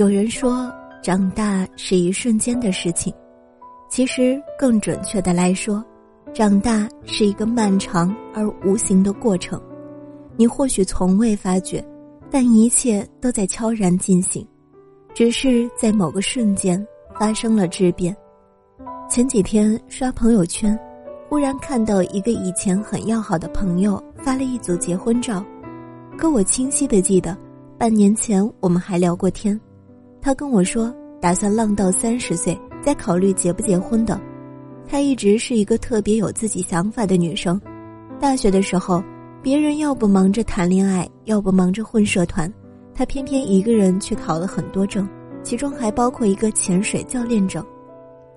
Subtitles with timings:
[0.00, 0.72] 有人说，
[1.02, 3.12] 长大是一瞬间的事情，
[3.90, 5.84] 其实更准确的来说，
[6.32, 9.60] 长大是一个漫长而无形的过程。
[10.38, 11.84] 你或许从未发觉，
[12.30, 14.42] 但一切都在悄然进行，
[15.12, 16.82] 只是在某个瞬间
[17.18, 18.16] 发生了质变。
[19.06, 20.80] 前几天刷朋友圈，
[21.28, 25.44] 忽然看到一个以前很要好的朋友发了一组结婚照，
[26.16, 27.36] 可我清晰的记得，
[27.76, 29.60] 半年前我们还聊过天。
[30.22, 34.20] 他跟我说，打算浪到三十岁再考虑结不结婚的。
[34.86, 37.60] 她一直是一个特别有自己想法的女生。
[38.18, 39.02] 大学的时候，
[39.42, 42.52] 别人要不忙着谈恋爱，要不忙着混社团，
[42.94, 45.08] 她偏偏一个人去考了很多证，
[45.42, 47.64] 其中还包括一个潜水教练证。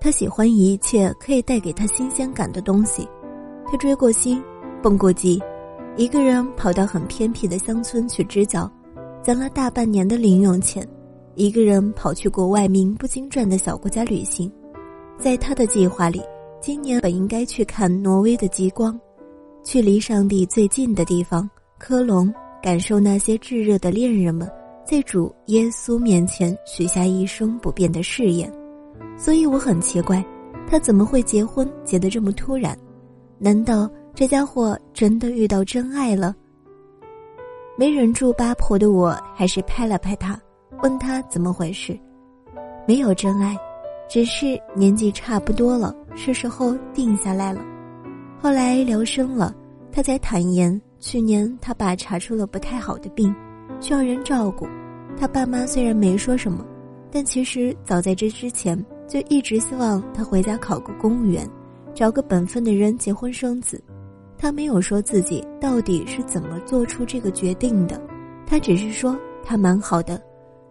[0.00, 3.06] 她喜欢一切可以带给她新鲜感的东西。
[3.66, 4.42] 她追过星，
[4.82, 5.42] 蹦过极，
[5.96, 8.70] 一个人跑到很偏僻的乡村去支教，
[9.22, 10.86] 攒了大半年的零用钱。
[11.36, 14.50] 一个人跑去国外名不经传的小国家旅行，
[15.18, 16.22] 在他的计划里，
[16.60, 18.98] 今年本应该去看挪威的极光，
[19.64, 22.32] 去离上帝最近的地方科隆，
[22.62, 24.48] 感受那些炙热的恋人们
[24.86, 28.52] 在主耶稣面前许下一生不变的誓言。
[29.16, 30.24] 所以我很奇怪，
[30.68, 32.78] 他怎么会结婚结得这么突然？
[33.38, 36.34] 难道这家伙真的遇到真爱了？
[37.76, 40.40] 没忍住八婆的我，还是拍了拍他。
[40.84, 41.98] 问他怎么回事，
[42.86, 43.56] 没有真爱，
[44.06, 47.62] 只是年纪差不多了，是时候定下来了。
[48.38, 49.54] 后来聊深了，
[49.90, 53.34] 他才坦言，去年他爸查出了不太好的病，
[53.80, 54.66] 需要人照顾。
[55.18, 56.62] 他爸妈虽然没说什么，
[57.10, 58.78] 但其实早在这之前
[59.08, 61.48] 就一直希望他回家考个公务员，
[61.94, 63.82] 找个本分的人结婚生子。
[64.36, 67.98] 他没有说自己到底是怎么做出这个决定的，
[68.46, 70.22] 他只是说他蛮好的。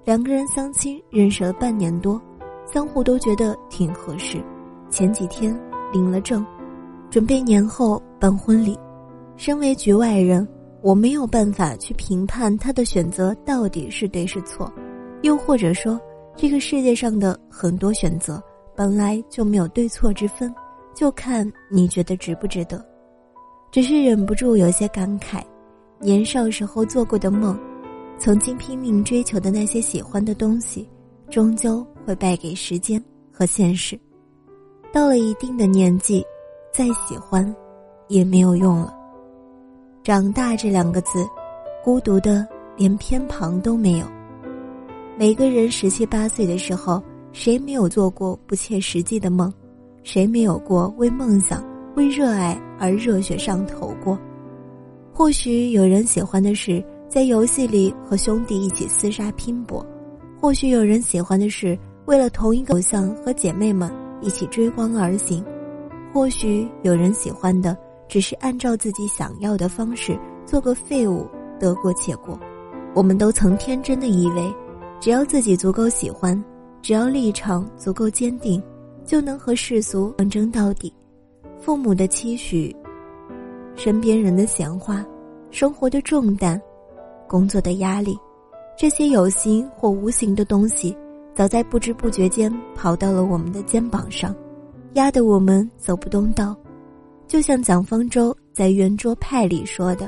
[0.06, 2.22] 两个人相亲认识了半年多，
[2.66, 4.44] 相互都觉得挺合适。
[4.90, 5.58] 前几天
[5.94, 6.46] 领了证，
[7.10, 8.78] 准备年后办婚礼。
[9.38, 10.48] 身为局外人，
[10.82, 14.72] 我没有办法去评判他的选择到底是对是错，
[15.22, 16.00] 又或者说，
[16.36, 18.44] 这个世界上的很多选择
[18.76, 20.54] 本来就没有对错之分，
[20.94, 22.86] 就看你觉得值不值得。
[23.72, 25.42] 只是忍不住有些感慨，
[26.00, 27.58] 年少时候做过的梦。
[28.18, 30.88] 曾经拼命追求的那些喜欢的东西，
[31.30, 34.00] 终究会败给时间和现实。
[34.94, 36.24] 到了一定的年纪，
[36.72, 37.54] 再喜欢，
[38.08, 38.96] 也没有用了。
[40.04, 41.28] 长大这两个字，
[41.84, 42.48] 孤独的
[42.78, 44.06] 连偏旁都没有。
[45.18, 47.04] 每个人十七八岁的时候，
[47.34, 49.54] 谁没有做过不切实际的梦？
[50.04, 51.62] 谁没有过为梦想、
[51.96, 54.18] 为热爱而热血上头过？
[55.14, 56.82] 或许有人喜欢的是。
[57.14, 59.86] 在游戏里和兄弟一起厮杀拼搏，
[60.42, 63.88] 或许有人喜欢的是为了同一个偶像和姐妹们
[64.20, 65.46] 一起追光而行，
[66.12, 71.28] 或许有人喜欢的只是按照自己想要的方式做个废物，
[71.60, 72.36] 得过且过。
[72.96, 74.52] 我们都曾天真的以为，
[75.00, 76.44] 只要自己足够喜欢，
[76.82, 78.60] 只要立场足够坚定，
[79.06, 80.92] 就能和世俗抗争到底。
[81.60, 82.76] 父母的期许，
[83.76, 85.06] 身边人的闲话，
[85.52, 86.60] 生活的重担。
[87.34, 88.16] 工作的压力，
[88.78, 90.96] 这些有形或无形的东西，
[91.34, 94.36] 早在不知不觉间跑到了我们的肩膀上，
[94.94, 96.56] 压得我们走不动道。
[97.26, 100.08] 就像蒋方舟在《圆桌派》里说的：“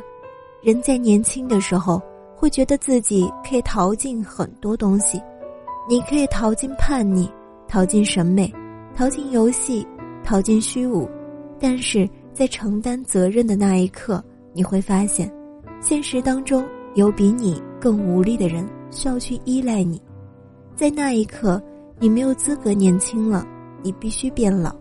[0.62, 2.00] 人在年轻的时候，
[2.36, 5.20] 会觉得自己可以逃进很多东西，
[5.90, 7.28] 你可以逃进叛逆，
[7.68, 8.54] 逃进审美，
[8.96, 9.84] 逃进游戏，
[10.24, 11.10] 逃进虚无。
[11.60, 14.24] 但是在承担责任的那一刻，
[14.54, 15.28] 你会发现，
[15.82, 16.64] 现实当中。”
[16.96, 20.02] 有比你更无力的人需要去依赖你，
[20.76, 21.62] 在那一刻，
[22.00, 23.46] 你没有资格年轻了，
[23.84, 24.74] 你必须变老。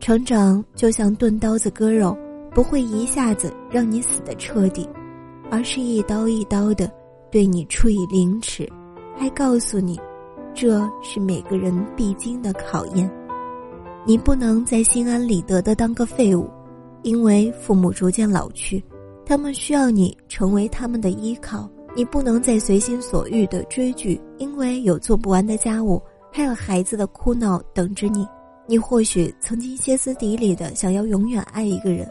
[0.00, 2.16] 成长就像钝刀子割肉，
[2.52, 4.88] 不会一下子让你死的彻底，
[5.48, 6.90] 而是一刀一刀的
[7.30, 8.68] 对你处以凌迟，
[9.16, 9.98] 还告诉你，
[10.54, 13.08] 这是每个人必经的考验。
[14.04, 16.48] 你不能再心安理得的当个废物，
[17.02, 18.82] 因为父母逐渐老去，
[19.28, 21.68] 他们需要你成为他们的依靠。
[21.94, 26.00] 你不能再随心所欲的追剧，因为有做不完的家务，
[26.32, 28.26] 还有孩子的哭闹等着你。
[28.66, 32.08] 你或许曾经歇斯底里的想要永远爱一个人，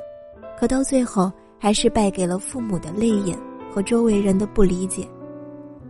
[0.59, 3.35] 可到最后还是败给了父母的泪眼
[3.71, 5.07] 和周围人的不理解。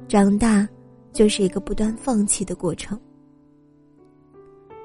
[0.07, 0.65] 长大
[1.11, 2.97] 就是一个不断放弃的过程。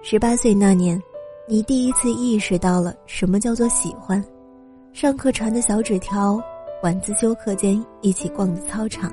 [0.03, 1.01] 十八岁那年，
[1.49, 4.25] 你第一次意识到了什么叫做喜欢。
[4.93, 6.39] 上课传的小纸条，
[6.83, 9.11] 晚自修课间一起逛的操场，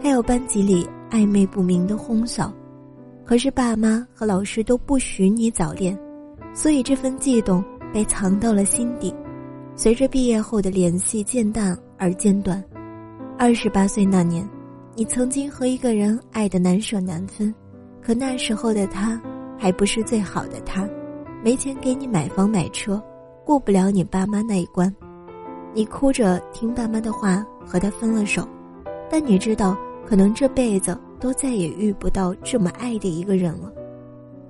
[0.00, 2.52] 还有班级里暧昧不明的哄笑。
[3.24, 5.98] 可是爸妈和老师都不许你早恋，
[6.54, 7.62] 所以这份悸动
[7.92, 9.12] 被藏到了心底。
[9.74, 12.62] 随着毕业后的联系渐淡而间断。
[13.36, 14.48] 二十八岁那年，
[14.94, 17.52] 你曾经和一个人爱得难舍难分，
[18.00, 19.20] 可那时候的他。
[19.58, 20.86] 还不是最好的他，
[21.42, 23.02] 没钱给你买房买车，
[23.42, 24.94] 过不了你爸妈那一关，
[25.76, 28.48] 你哭着听爸妈的话和他分了手，
[29.10, 29.76] 但你知道
[30.06, 33.70] 可能这辈子都再也遇不到这么爱的一个人了。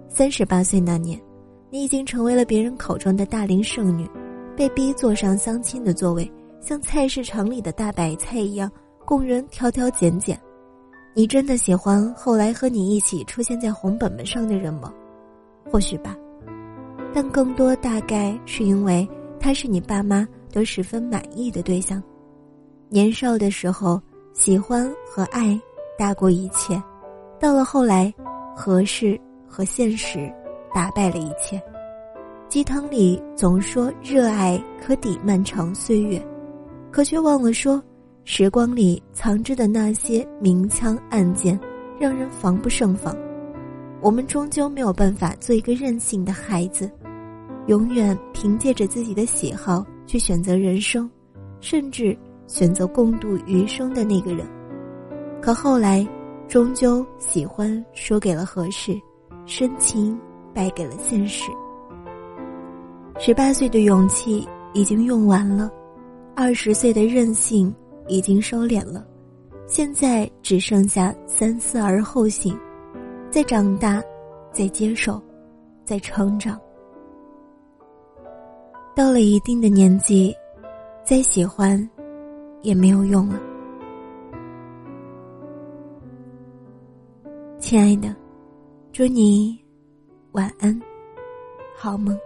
[0.08, 1.20] 三十八岁那年，
[1.68, 4.08] 你已经成为了别人口中的大龄剩女，
[4.56, 6.30] 被逼坐上相亲的座位，
[6.60, 8.70] 像菜市场里的大白菜一样
[9.04, 10.40] 供人挑挑拣拣。
[11.12, 14.94] 你真的喜欢后来和你一起出现在红本本上的人吗？
[15.72, 16.16] 或许吧，
[17.12, 19.08] 但更多大概是因为
[19.40, 20.24] 他是你爸妈
[20.56, 22.02] 都十分满意的对象。
[22.88, 24.00] 年少的时候，
[24.32, 25.60] 喜欢和爱
[25.98, 26.82] 大过一切，
[27.38, 28.10] 到了后来，
[28.56, 30.32] 合适和现实
[30.72, 31.62] 打败了一切。
[32.48, 36.26] 鸡汤里总说热爱可抵漫长岁月，
[36.90, 37.82] 可却忘了说。
[38.24, 41.60] 时光里藏着的那些明枪暗箭，
[42.00, 43.14] 让人防不胜防。
[44.00, 46.90] 我们终究没有办法做一个任性的孩子，
[47.66, 51.10] 永远凭借着自己的喜好去选择人生，
[51.60, 52.16] 甚至
[52.46, 54.46] 选择共度余生的那个人。
[55.40, 56.06] 可后来，
[56.48, 58.98] 终究喜欢输给了合适，
[59.44, 60.18] 深情
[60.54, 61.50] 败给了现实。
[63.18, 65.70] 十八岁的勇气已经用完了，
[66.34, 67.74] 二十岁的任性。
[68.08, 69.04] 已经收敛了，
[69.66, 72.56] 现在只剩下三思而后行，
[73.32, 74.00] 在长大，
[74.52, 75.20] 在接受，
[75.84, 76.56] 在成长。
[78.96, 80.34] 到了一定的年纪，
[81.04, 81.78] 再喜欢，
[82.62, 83.38] 也没有用了。
[87.58, 88.16] 亲爱的，
[88.92, 89.62] 祝你
[90.32, 90.80] 晚安，
[91.76, 92.18] 好梦。